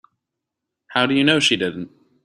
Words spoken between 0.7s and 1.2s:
How do